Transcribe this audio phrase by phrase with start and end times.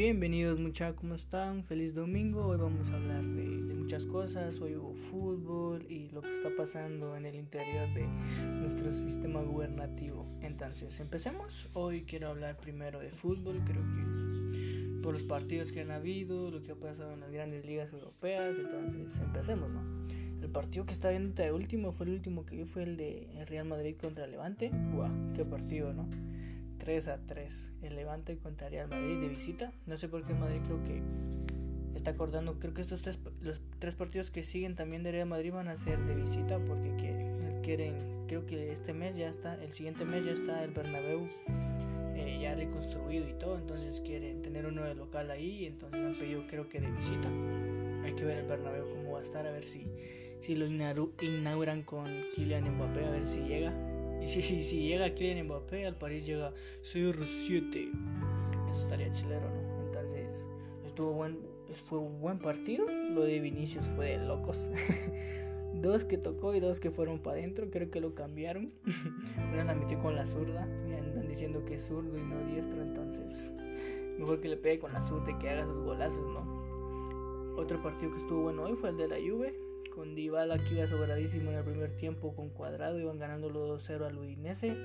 [0.00, 1.62] Bienvenidos muchachos, ¿cómo están?
[1.62, 2.46] Feliz domingo.
[2.46, 4.58] Hoy vamos a hablar de, muchas cosas.
[4.58, 10.26] Hoy hubo fútbol y lo que está pasando en el interior de nuestro sistema gubernativo.
[10.40, 11.68] Entonces, empecemos.
[11.74, 13.60] Hoy quiero hablar primero de fútbol.
[13.66, 17.66] Creo que por los partidos que han habido, lo que ha pasado en las grandes
[17.66, 18.56] ligas europeas.
[18.58, 19.82] Entonces, empecemos, ¿no?
[20.40, 23.66] El partido que está viendo de último fue el último que fue el de Real
[23.66, 24.70] Madrid contra Levante.
[24.94, 25.12] ¡Guau!
[25.36, 26.08] ¡Qué partido, ¿no?
[26.80, 27.70] 3 a 3.
[27.82, 29.72] El Levante contra Real Madrid de visita.
[29.86, 31.02] No sé por qué el Madrid creo que
[31.94, 32.58] está acordando.
[32.58, 35.76] Creo que estos tres, los tres partidos que siguen también de Real Madrid van a
[35.76, 36.96] ser de visita porque
[37.62, 41.28] quieren, creo que este mes ya está, el siguiente mes ya está el Bernabéu
[42.16, 43.58] eh, ya reconstruido y todo.
[43.58, 45.66] Entonces quieren tener uno de local ahí.
[45.66, 47.28] Entonces han pedido creo que de visita.
[48.04, 49.46] Hay que ver el Bernabéu cómo va a estar.
[49.46, 49.86] A ver si,
[50.40, 53.04] si lo inauguran con Kylian Mbappé.
[53.04, 53.72] A ver si llega.
[54.20, 57.90] Y si, si, si llega Kylian Mbappé, al París llega CR7.
[58.70, 59.86] Eso estaría chilero, ¿no?
[59.86, 60.44] Entonces,
[60.86, 61.38] estuvo buen,
[61.86, 62.86] fue un buen partido.
[62.86, 64.70] Lo de Vinicius fue de locos.
[65.74, 67.70] dos que tocó y dos que fueron para adentro.
[67.70, 68.72] Creo que lo cambiaron.
[69.52, 70.66] Una la metió con la zurda.
[70.66, 72.82] Me andan diciendo que es zurdo y no diestro.
[72.82, 73.54] Entonces,
[74.18, 77.56] mejor que le pegue con la zurda y que haga sus golazos, ¿no?
[77.56, 80.86] Otro partido que estuvo bueno hoy fue el de la Juve con Dybala que iba
[80.86, 84.76] sobradísimo en el primer tiempo con Cuadrado, iban ganando los 2-0 al Udinese.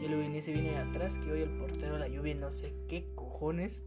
[0.00, 2.74] Y el Udinese viene de atrás, que hoy el portero de la lluvia no sé
[2.88, 3.84] qué cojones.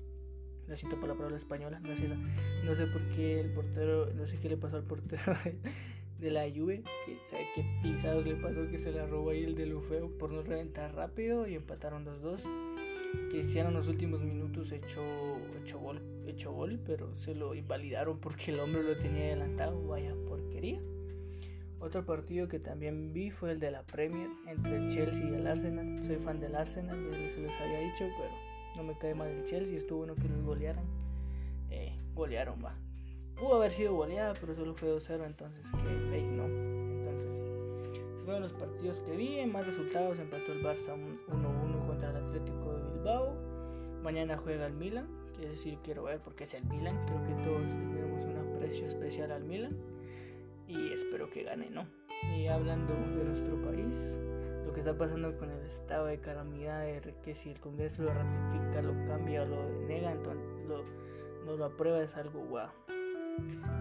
[0.67, 1.89] Lo siento por la palabra española, no.
[1.89, 5.33] No sé por qué el portero, no sé qué le pasó al portero
[6.19, 9.55] de, la Juve, que sabe qué pisados le pasó que se la robó ahí el
[9.55, 12.74] de Lufeo por no reventar rápido y empataron 2-2.
[13.29, 15.03] Cristiano en los últimos minutos echó,
[15.61, 19.87] echó, gol, echó gol, pero se lo invalidaron porque el hombre lo tenía adelantado.
[19.87, 20.79] Vaya porquería.
[21.79, 25.45] Otro partido que también vi fue el de la Premier entre el Chelsea y el
[25.45, 26.03] Arsenal.
[26.05, 28.31] Soy fan del Arsenal, ya se les había dicho, pero
[28.75, 29.77] no me cae mal el Chelsea.
[29.77, 30.85] Estuvo bueno que los golearan.
[31.69, 32.75] Eh, golearon, va.
[33.35, 36.45] Pudo haber sido goleada, pero solo fue 2-0, entonces que fake no.
[36.45, 37.45] Entonces,
[38.13, 39.39] esos fueron los partidos que vi.
[39.39, 41.54] En más resultados empató el Barça 1-1
[44.05, 46.95] Mañana juega el Milan, que decir quiero ver porque es el Milan.
[47.07, 49.75] Creo que todos tenemos un aprecio especial al Milan
[50.67, 51.87] y espero que gane, ¿no?
[52.37, 54.19] Y hablando de nuestro país,
[54.63, 58.13] lo que está pasando con el estado de calamidad, de que si el Congreso lo
[58.13, 60.45] ratifica, lo cambia o lo niega, entonces
[61.43, 62.69] no lo aprueba, es algo guau.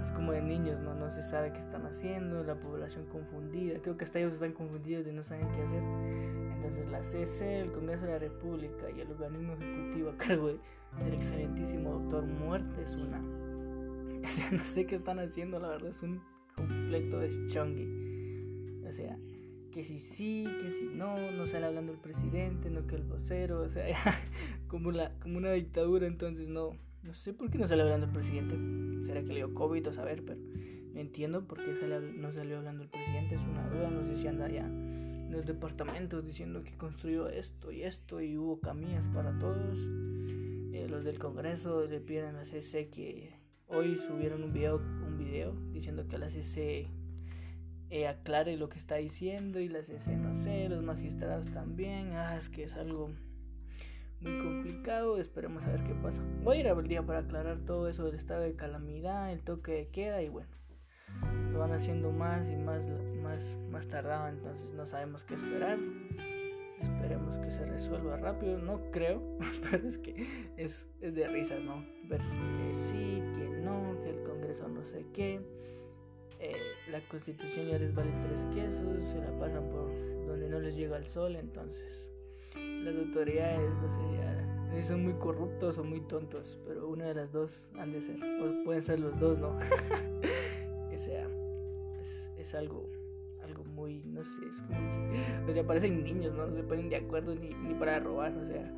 [0.01, 0.95] Es como de niños, ¿no?
[0.95, 3.79] No se sabe qué están haciendo, la población confundida.
[3.81, 5.83] Creo que hasta ellos están confundidos y no saben qué hacer.
[5.83, 11.15] Entonces la CC, el Congreso de la República y el organismo ejecutivo a cargo del
[11.15, 13.23] excelentísimo doctor Muerte es una...
[14.25, 16.23] O sea, no sé qué están haciendo, la verdad, es un
[16.57, 17.87] completo deschongue.
[18.89, 19.19] O sea,
[19.71, 23.61] que si sí, que si no, no sale hablando el presidente, no que el vocero,
[23.61, 23.85] o sea,
[24.69, 28.13] como, la, como una dictadura, entonces no, no sé por qué no sale hablando el
[28.13, 29.05] presidente.
[29.05, 32.59] Será que le dio COVID o saber, pero no entiendo por qué sale, no salió
[32.59, 34.69] hablando el presidente, es una duda, no sé si anda ya
[35.35, 39.79] los departamentos diciendo que construyó esto y esto y hubo caminas para todos.
[40.73, 43.35] Eh, los del Congreso le piden a la CC que
[43.67, 46.89] hoy subieron un video, un video diciendo que la CC
[47.91, 52.13] eh, aclare lo que está diciendo y la CC no sé, los magistrados también.
[52.13, 53.11] Ah, es que es algo
[54.25, 56.23] complicado, esperemos a ver qué pasa.
[56.43, 59.73] Voy a ir a día para aclarar todo eso del estado de calamidad, el toque
[59.73, 60.55] de queda y bueno
[61.55, 62.91] lo van haciendo más y más,
[63.23, 65.79] más, más tardado, entonces no sabemos qué esperar.
[66.81, 69.23] Esperemos que se resuelva rápido, no creo,
[69.71, 71.87] pero es que es, es de risas, ¿no?
[72.09, 75.41] Ver que sí, que no, que el Congreso no sé qué.
[76.41, 76.57] Eh,
[76.91, 79.87] la constitución ya les vale tres quesos, se la pasan por
[80.27, 82.13] donde no les llega el sol, entonces
[82.85, 87.33] las autoridades, no sé, ya, son muy corruptos o muy tontos, pero una de las
[87.33, 89.57] dos han de ser, o pueden ser los dos, ¿no?
[90.91, 91.29] que sea,
[92.37, 92.91] es, algo,
[93.43, 94.79] algo muy, no sé, es como
[95.49, 96.47] o sea, parecen niños, ¿no?
[96.47, 98.71] No se ponen de acuerdo ni, ni para robar, o sea,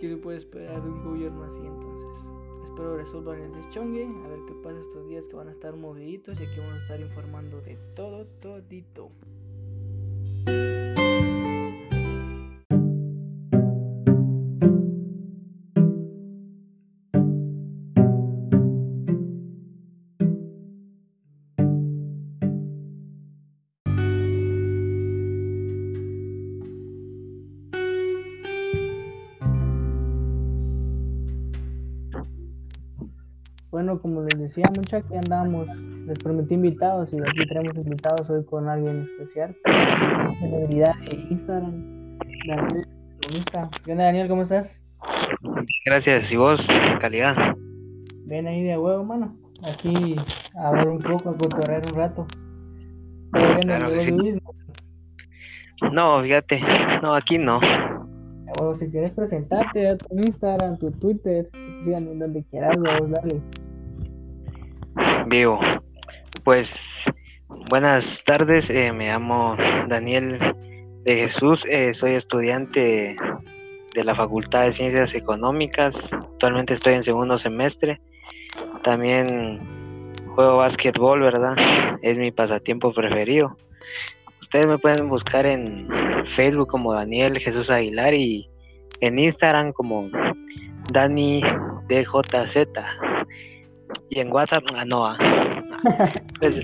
[0.00, 2.30] ¿qué se puede esperar de un gobierno así entonces?
[2.64, 6.40] Espero resuelvan el deschongue, a ver qué pasa estos días que van a estar moviditos
[6.40, 9.10] y aquí vamos a estar informando de todo, todito.
[33.70, 35.68] Bueno, como les decía, mucha que andamos,
[36.06, 39.54] les prometí invitados y aquí tenemos invitados hoy con alguien especial,
[40.40, 42.86] celebridad de Instagram, Daniel
[43.84, 44.28] ¿Qué onda, Daniel?
[44.28, 44.82] ¿Cómo estás?
[45.84, 46.32] Gracias.
[46.32, 46.68] ¿Y vos,
[46.98, 47.36] calidad?
[48.24, 49.36] Ven ahí de huevo, mano.
[49.62, 50.16] Aquí
[50.56, 52.26] a hablar un poco, a cotorrear un rato.
[53.32, 54.38] Claro sí.
[55.92, 56.60] No, fíjate,
[57.02, 57.60] no, aquí no.
[58.58, 61.50] Bueno, si quieres presentarte a tu Instagram, tu Twitter,
[61.84, 63.42] sigan en donde quieras, vamos, dale.
[65.28, 65.60] Vivo.
[66.42, 67.04] Pues
[67.68, 70.38] buenas tardes, eh, me llamo Daniel
[71.04, 73.14] de Jesús, eh, soy estudiante
[73.94, 78.00] de la Facultad de Ciencias Económicas, actualmente estoy en segundo semestre,
[78.82, 79.60] también
[80.34, 81.56] juego básquetbol, ¿verdad?
[82.00, 83.54] Es mi pasatiempo preferido.
[84.40, 85.88] Ustedes me pueden buscar en
[86.24, 88.48] Facebook como Daniel Jesús Aguilar y
[89.00, 90.08] en Instagram como
[90.90, 91.42] Dani
[91.88, 92.68] DJZ.
[94.10, 95.16] Y en WhatsApp, no, ah.
[96.40, 96.62] Pues,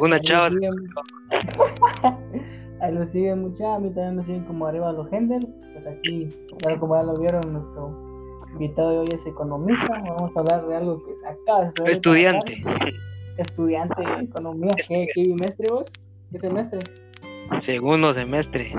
[0.00, 0.48] Una chava.
[2.80, 5.46] Ahí lo siguen mucha, a mí también me siguen como arriba los Hendel.
[5.74, 6.30] Pues aquí,
[6.78, 7.94] como ya lo vieron, nuestro
[8.52, 9.88] invitado de hoy es economista.
[9.88, 11.70] Vamos a hablar de algo que es acá.
[11.86, 12.62] Estudiante
[13.40, 14.72] estudiante de economía.
[14.88, 15.90] ¿Qué, ¿Qué, bimestre vos?
[16.30, 16.80] ¿Qué semestre?
[17.58, 18.72] Segundo semestre.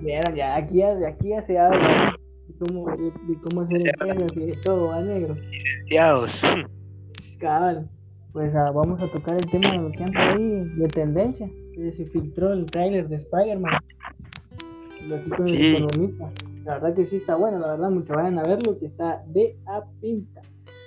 [0.00, 2.16] Vieron, ya aquí, aquí ya se habla
[2.48, 5.34] de cómo, de, cómo hacer empresas y de todo, ¿va, negro?
[5.34, 6.42] Licenciados.
[7.40, 7.88] Cabal.
[8.32, 11.48] Pues ah, vamos a tocar el tema de lo que anda ahí de tendencia.
[11.74, 13.72] Que se filtró el tráiler de Spider-Man.
[15.06, 16.30] Lo aquí con el economista.
[16.64, 19.56] La verdad que sí está bueno, la verdad, muchos vayan a verlo, que está de
[19.66, 20.40] a pinta.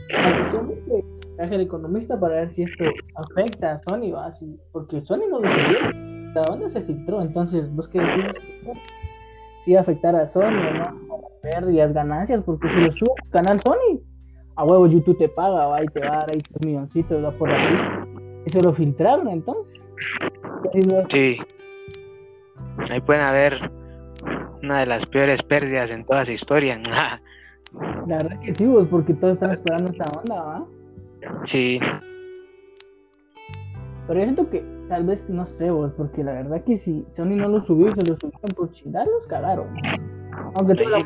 [0.09, 1.06] La cuestión es que
[1.36, 4.33] traje el economista para ver si esto afecta a Sony, ¿va?
[4.71, 5.92] porque Sony no lo sabía,
[6.33, 8.42] la banda se filtró, entonces vos qué decís
[9.63, 11.06] si va a afectar a Sony o no,
[11.51, 14.01] pérdidas, ganancias, porque si lo sube al canal Sony,
[14.55, 17.31] a huevo YouTube te paga, va y te va a dar ahí tus milloncitos va
[17.31, 18.07] por la pista.
[18.45, 19.88] Eso lo filtraron entonces.
[21.09, 21.38] Sí.
[22.89, 23.71] Ahí pueden haber
[24.63, 26.79] una de las peores pérdidas en toda su historia.
[28.07, 30.65] la verdad que sí, vos, porque todos están esperando esta onda, ¿va?
[31.44, 31.79] Sí.
[34.07, 37.35] Pero yo siento que tal vez, no sé vos, porque la verdad que si Sony
[37.35, 39.67] no lo subió, se lo subieron por chingar, los cagaron.
[40.55, 41.05] Aunque toda, la,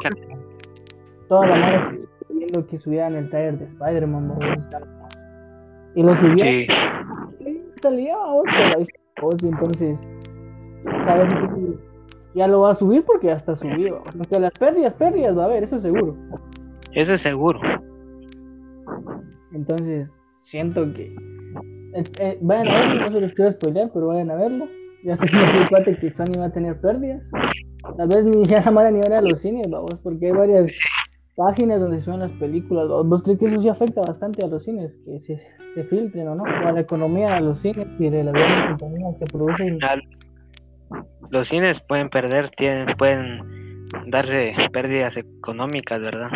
[1.31, 4.37] toda la madre viendo que subían el trailer de Spider-Man,
[5.95, 6.37] y lo subieron.
[6.37, 6.67] Sí.
[7.81, 8.17] Salía
[9.41, 9.97] y entonces,
[11.05, 11.33] ¿sabes?
[12.35, 14.03] Ya lo va a subir porque ya está subido.
[14.13, 16.17] Aunque las pérdidas, pérdidas va a haber, eso es seguro.
[16.91, 17.61] Eso es seguro.
[19.53, 21.15] Entonces, siento que.
[21.93, 24.67] Eh, eh, vayan a verlo, no se los quiero spoiler, pero vayan a verlo.
[25.05, 27.23] Ya estoy muy cuate que Sony va a tener pérdidas.
[27.95, 30.77] Tal vez ni ya la mala ni van a los cines, vamos, porque hay varias
[31.41, 32.87] páginas donde suben las películas.
[32.87, 34.91] ¿Vos crees que eso sí afecta bastante a los cines?
[35.05, 35.41] Que se,
[35.73, 38.77] se filtren o no, o a la economía de los cines y de las grandes
[38.77, 39.79] compañías que producen.
[41.31, 46.29] Los cines pueden perder, tienen, pueden darse pérdidas económicas, ¿verdad?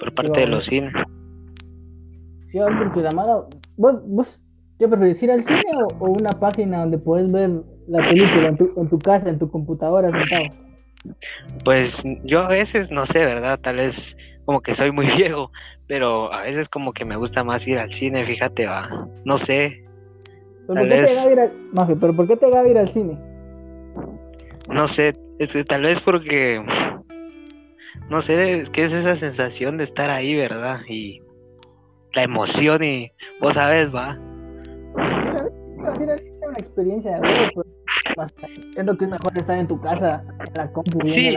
[0.00, 0.92] Por parte de los cines.
[2.48, 3.44] Sí, porque la mala.
[3.76, 4.44] ¿Vos, vos
[4.80, 5.62] qué preferís ir al cine
[6.00, 7.50] o, una página donde puedes ver
[7.86, 10.71] la película en tu, en tu casa, en tu computadora sentado?
[11.64, 13.58] Pues yo a veces no sé, ¿verdad?
[13.60, 15.50] Tal vez como que soy muy viejo,
[15.86, 19.08] pero a veces como que me gusta más ir al cine, fíjate, va.
[19.24, 19.84] No sé.
[20.66, 21.98] ¿Pero, por, qué te ir al...
[21.98, 23.18] ¿pero por qué te va ir al cine?
[24.68, 26.64] No sé, es que tal vez porque
[28.08, 30.80] no sé, es que es esa sensación de estar ahí, ¿verdad?
[30.88, 31.22] Y
[32.14, 33.10] la emoción y
[33.40, 34.18] vos sabes, va.
[34.94, 37.20] Una experiencia
[37.54, 37.66] pues,
[38.72, 41.36] siento que es mejor estar en tu casa, en la compu, sí.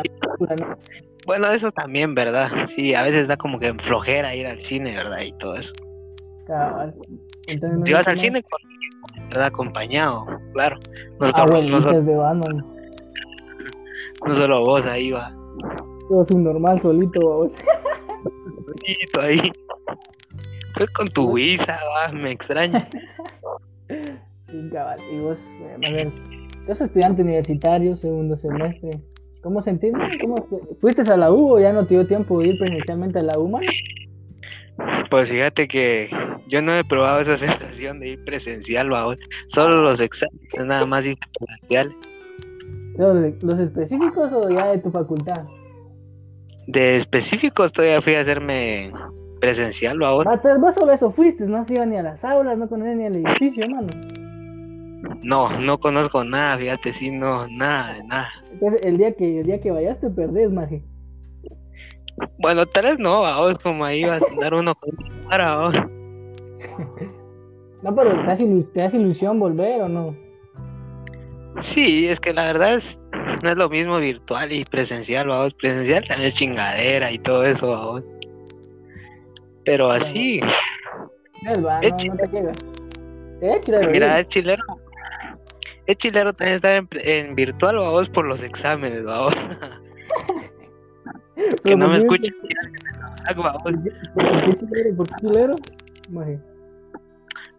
[1.25, 2.49] Bueno, eso también, ¿verdad?
[2.67, 5.21] Sí, a veces da como que flojera ir al cine, ¿verdad?
[5.21, 5.73] Y todo eso.
[6.47, 6.93] Cabal.
[7.85, 8.43] si vas al cine,
[9.29, 9.47] ¿verdad?
[9.47, 10.77] Acompañado, claro.
[11.19, 12.01] Nosotros, no, solo,
[14.27, 15.31] no solo vos ahí va.
[16.07, 17.53] Todo un normal solito, vos.
[18.85, 19.51] Solito ahí.
[20.73, 22.87] Fue con tu visa, va, me extraña.
[24.47, 24.99] sí, cabal.
[25.11, 25.39] Y vos,
[25.81, 26.11] eh,
[26.67, 29.01] ver, sos estudiante universitario, segundo semestre.
[29.41, 29.93] ¿Cómo sentís?
[30.21, 30.35] ¿Cómo
[30.81, 33.37] ¿Fuiste a la U o ya no te dio tiempo de ir presencialmente a la
[33.37, 33.51] U,
[35.09, 36.09] Pues fíjate que
[36.47, 39.15] yo no he probado esa sensación de ir presencial, va,
[39.47, 41.95] solo los exámenes, nada más hice presencial.
[42.97, 45.43] ¿Los específicos o ya de tu facultad?
[46.67, 48.91] De específicos todavía fui a hacerme
[49.39, 50.41] presencial o ahora.
[50.43, 53.05] Ah, vos sobre eso fuiste, no has ido ni a las aulas, no conoces ni
[53.05, 53.89] al edificio, hermano.
[55.25, 58.29] No, no conozco nada, fíjate, sí, no, nada, nada.
[58.51, 60.83] Entonces, el día que, el día que vayas te perdés, maje.
[62.37, 64.91] Bueno, tal vez no, vos como ahí vas a andar uno con
[65.27, 65.73] cara, vos.
[67.81, 70.15] no, pero ¿te hace, ¿te hace ilusión volver o no?
[71.57, 72.99] Sí, es que la verdad es,
[73.41, 75.55] no es lo mismo virtual y presencial, vamos.
[75.55, 78.03] Presencial también es chingadera y todo eso, vamos.
[79.63, 80.39] Pero así.
[81.49, 82.51] Es no, no te chilero.
[83.91, 84.21] Mira, ¿eh?
[84.21, 84.63] es chilero.
[85.87, 89.35] Es chilero también estar en, en virtual, vamos, por los exámenes, vamos.
[91.63, 92.35] que no me ¿por qué- escuchen.
[94.13, 94.55] ¿Por qué
[95.19, 95.55] chilero?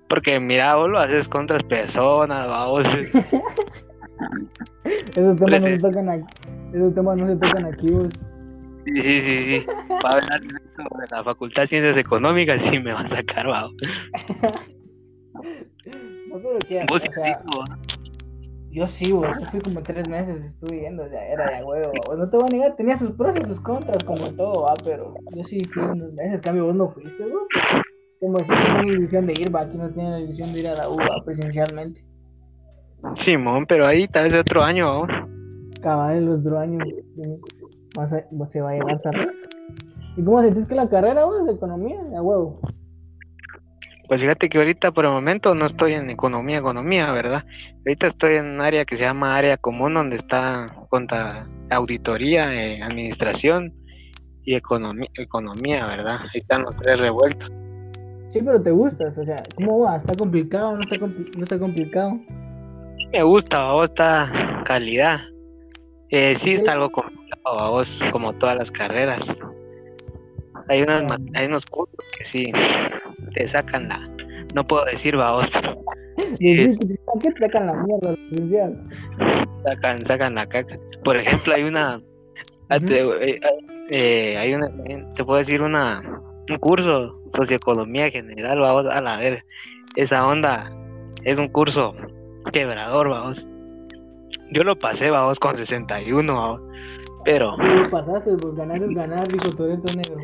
[0.08, 2.86] Porque mira, vos lo haces con otras personas, vamos.
[4.84, 6.24] Esos temas no se Presen- tocan aquí.
[6.72, 8.12] Esos temas no se tocan aquí, vos.
[8.86, 9.66] Sí, sí, sí, sí.
[10.04, 10.48] Va a hablar de
[11.10, 13.74] la Facultad de Ciencias Económicas y me va a sacar, vamos.
[16.28, 17.64] No, pero que, Vos sí, o sea, vos.
[18.76, 19.26] Yo sí, vos.
[19.40, 21.92] Yo fui como tres meses, estuve yendo, ya era de huevo.
[22.16, 25.14] No te voy a negar, tenía sus pros y sus contras, como todo, va, pero
[25.34, 26.40] yo sí fui unos meses.
[26.42, 27.42] Cambio, vos no fuiste, vos.
[28.20, 29.60] Como si no tiene ilusión de ir, va.
[29.62, 32.04] Aquí no tiene la ilusión de ir a la U, va, presencialmente.
[33.14, 35.08] Simón, pero ahí tal vez otro año, vamos.
[35.80, 36.78] Cabal el otro año
[37.98, 39.26] a- se va a llevar tarde.
[40.16, 41.98] ¿Y cómo sentís que la carrera, vos, de economía?
[42.16, 42.58] A huevo.
[44.08, 47.44] Pues fíjate que ahorita por el momento no estoy en economía, economía, ¿verdad?
[47.84, 52.82] Ahorita estoy en un área que se llama área común, donde está contra auditoría, eh,
[52.82, 53.74] administración
[54.44, 56.20] y economía, economía, ¿verdad?
[56.20, 57.50] Ahí están los tres revueltos.
[58.28, 59.96] Sí, pero te gustas, o sea, ¿cómo va?
[59.96, 60.76] ¿Está complicado?
[60.76, 62.20] ¿No está, compli- no está complicado?
[63.12, 65.18] Me gusta, vos está calidad.
[66.10, 69.40] Eh, sí está algo complicado, a vos, como todas las carreras.
[70.68, 72.52] Hay unas, hay unos cursos que sí
[73.36, 74.00] te sacan la,
[74.54, 75.74] no puedo decir, va vos, pero
[76.30, 78.78] sí, Sí, es- sí, ¿Por qué sacan la mierda los licenciados?
[79.64, 80.78] sacan, sacan la caca.
[81.04, 82.00] Por ejemplo, hay una,
[82.70, 83.00] ah, te,
[83.30, 83.40] eh,
[83.90, 84.68] eh, hay una,
[85.14, 86.00] te puedo decir una,
[86.48, 89.44] un curso socioeconomía general, vamos a la ver,
[89.96, 90.72] esa onda
[91.24, 91.94] es un curso
[92.52, 93.46] quebrador, vamos.
[94.52, 96.62] Yo lo pasé, vamos, con 61, vamos.
[97.24, 100.16] Pero lo pasaste, pues ganar es ganar, dijo Toreto Negro.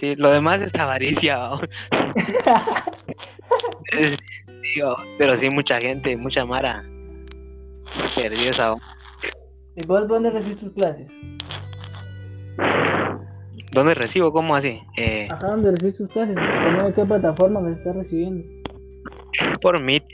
[0.00, 1.48] Sí, lo demás es avaricia,
[3.92, 4.80] sí,
[5.18, 6.84] pero sí, mucha gente, mucha mara
[8.14, 8.74] perdió esa.
[9.76, 11.10] ¿Y vos dónde recibes tus clases?
[13.72, 14.32] ¿Dónde recibo?
[14.32, 14.80] ¿Cómo así?
[14.96, 16.36] Eh, Acá donde recibes tus clases.
[16.36, 18.44] ¿En qué plataforma me estás recibiendo?
[19.60, 20.04] por Meet.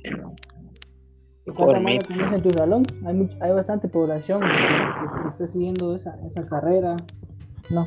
[1.46, 2.10] ¿Y Por Meet.
[2.10, 2.82] en tu salón?
[3.06, 6.96] Hay, much- hay bastante población que, que- que está siguiendo esa, esa carrera.
[7.68, 7.86] No.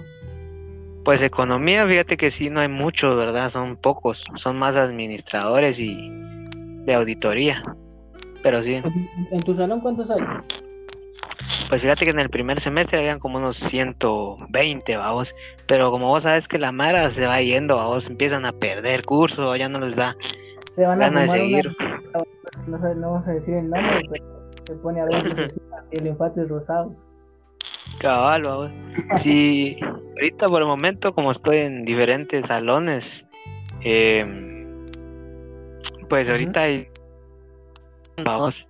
[1.06, 3.50] Pues economía, fíjate que sí, no hay muchos, ¿verdad?
[3.50, 6.10] Son pocos, son más administradores y
[6.86, 7.62] de auditoría.
[8.42, 8.82] Pero sí,
[9.32, 10.20] ¿En, tu salón cuántos hay?
[11.70, 15.34] pues fíjate que en el primer semestre habían como unos 120, vamos.
[15.68, 19.56] Pero como vos sabes que la Mara se va yendo, vamos, empiezan a perder curso,
[19.56, 20.16] ya no les da
[20.72, 21.78] Se van a ganas de fumar una- seguir.
[22.68, 24.26] no, sé- no vamos a decir el nombre, pero
[24.68, 25.14] se pone a ver
[25.92, 27.06] el infantes rosados.
[28.04, 28.72] Cabal, vamos.
[29.16, 33.26] Sí, ahorita por el momento, como estoy en diferentes salones,
[33.82, 34.86] em,
[36.10, 36.90] pues ahorita hay.
[38.24, 38.68] Vamos.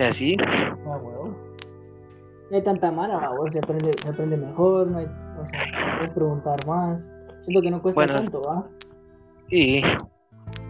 [0.00, 1.36] Así, No, huevo.
[2.50, 6.14] No hay tanta mara, vamos, se aprende, se aprende mejor, no hay, o sea, puedes
[6.14, 7.10] preguntar más.
[7.42, 8.68] Siento que no cuesta Bueno, tanto, ¿va?
[9.50, 9.82] y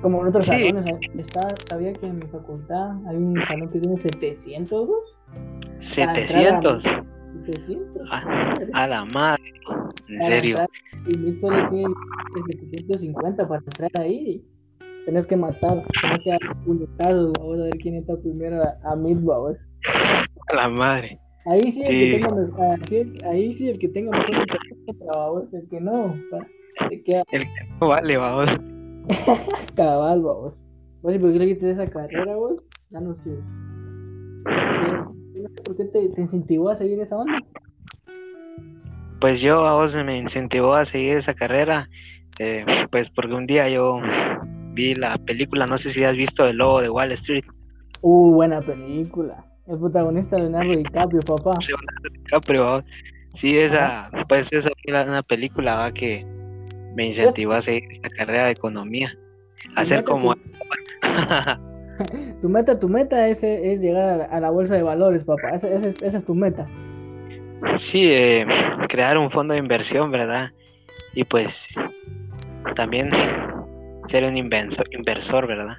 [0.01, 0.69] Como en otros Sí.
[0.71, 4.89] salones, está, sabía que en mi facultad hay un salón que tiene 700,
[7.47, 7.57] ¿vos?
[7.57, 8.09] 700.
[8.09, 8.09] 700.
[8.75, 9.43] A, a la madre.
[10.09, 10.57] En serio.
[11.07, 11.95] Y solo tiene
[12.51, 14.45] 750 para entrar ahí.
[15.07, 18.97] Tenés que matar, tenés que dar puñetazos, vamos a ver quién entra primero a, a
[18.97, 19.59] mid, vamos.
[20.49, 21.19] A la madre.
[21.47, 22.11] Ahí sí, el Sí.
[22.11, 24.47] que tenga, ah, sí, el- ahí sí, el que tenga mejor
[25.15, 26.47] vamos, el que no, pa-
[26.89, 27.49] te queda El que
[27.81, 28.49] no vale, vamos.
[29.77, 30.59] cabal, vos.
[31.03, 32.65] Oye, ¿por qué le quitas esa carrera, vos?
[32.89, 33.35] Danos tus.
[35.65, 37.41] ¿Por qué te, te incentivó a seguir esa onda?
[39.21, 41.89] Pues yo a vos me incentivó a seguir esa carrera.
[42.39, 44.01] eh, pues porque un día yo
[44.73, 47.45] vi la película, no sé si has visto El Lobo de Wall Street.
[48.01, 49.45] Uh, buena película.
[49.67, 51.59] El protagonista Leonardo DiCaprio, papá.
[52.13, 52.85] DiCaprio, ¿va?
[53.33, 55.93] Sí, esa, pues esa la- una película ¿va?
[55.93, 56.27] que
[56.95, 59.17] me incentivó a seguir esa carrera de economía.
[59.75, 60.35] Hacer meta como...
[62.41, 65.51] Tu meta, tu meta es, es llegar a la, bolsa de valores, papá.
[65.51, 66.69] Esa, esa es, esa es tu meta.
[67.77, 68.47] sí, eh,
[68.89, 70.51] crear un fondo de inversión, ¿verdad?
[71.15, 71.77] Y pues
[72.75, 73.11] también
[74.07, 75.77] ser un inversor, inversor ¿verdad?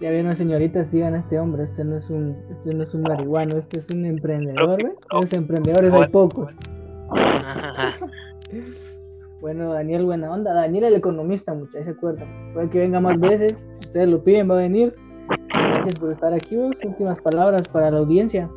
[0.00, 1.64] Ya vieron, señoritas, sigan a este hombre.
[1.64, 4.92] Este no es un, este no es un marihuano, este es un emprendedor, ¿ve?
[5.12, 6.52] Los emprendedores hay pocos.
[9.40, 10.54] Bueno, Daniel, buena onda.
[10.54, 12.54] Daniel, el economista, muchachos, se acuerdan.
[12.54, 13.54] Puede que venga más veces.
[13.94, 14.92] Ustedes lo piden, va a venir.
[15.50, 16.74] Gracias por estar aquí, vos.
[16.82, 18.50] Últimas palabras para la audiencia.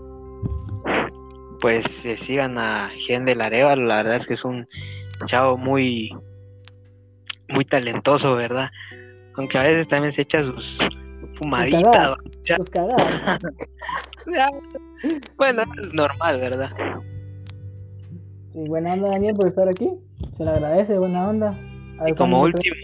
[1.61, 4.67] pues se sigan a Gen del Arevalo, la verdad es que es un
[5.27, 6.09] chavo muy
[7.49, 8.71] muy talentoso, ¿verdad?
[9.35, 10.79] Aunque a veces también se echa sus
[11.35, 12.15] fumaditas.
[12.57, 13.39] Sus cagadas.
[15.37, 16.71] bueno, es normal, ¿verdad?
[18.53, 19.87] Sí, buena onda Daniel por estar aquí.
[20.35, 21.55] Se le agradece, buena onda.
[22.07, 22.75] y como último,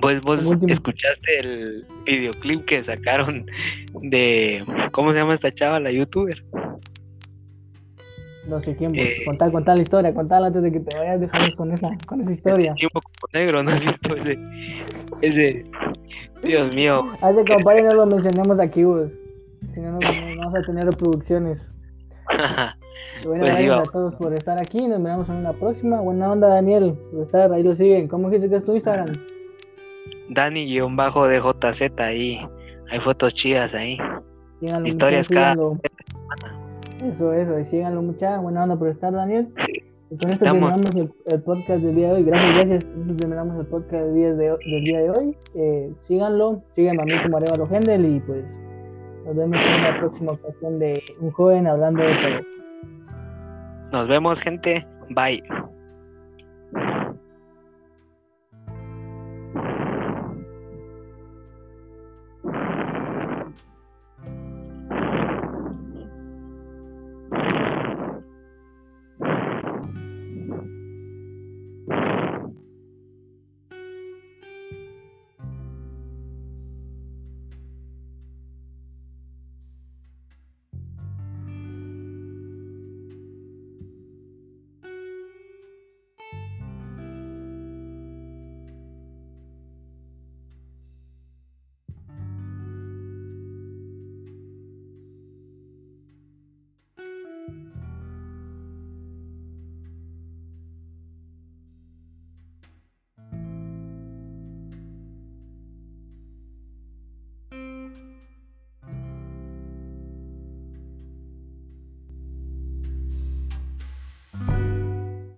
[0.00, 3.46] pues vos escuchaste el videoclip que sacaron
[4.02, 6.44] de ¿cómo se llama esta chava, la youtuber?
[8.48, 11.20] No sé quién, pues, eh, contar, contar la historia, contarla antes de que te vayas,
[11.20, 12.74] dejamos con esa, con esa historia.
[12.74, 13.00] Tiempo
[13.32, 14.38] negro, ¿no has visto ese,
[15.22, 15.64] ese,
[16.42, 17.10] Dios mío.
[17.22, 19.12] Hace que no lo mencionemos aquí, vos.
[19.72, 19.98] Si no, no,
[20.38, 21.72] vamos a tener reproducciones.
[23.24, 24.86] bueno, pues gracias a todos por estar aquí.
[24.86, 26.00] Nos vemos en una próxima.
[26.02, 27.50] Buena onda, Daniel, por estar.
[27.50, 28.08] Ahí lo siguen.
[28.08, 29.08] ¿Cómo dices que es tu Instagram?
[30.30, 32.48] Dani-DJZ ahí.
[32.90, 33.98] Hay fotos chidas ahí.
[34.84, 35.54] Historias cada.
[37.02, 39.52] Eso, eso, y síganlo mucha, buena onda por estar, Daniel.
[40.10, 42.24] Y con esto terminamos el, podcast del día de hoy.
[42.24, 42.84] Gracias, gracias.
[42.84, 45.36] Con terminamos el podcast del día de, del día de hoy.
[45.54, 48.44] Eh, síganlo, síganme a mí como Arevalo Gendel y pues
[49.26, 52.64] nos vemos en la próxima ocasión de un joven hablando de todo.
[53.92, 54.86] Nos vemos, gente.
[55.10, 55.42] Bye.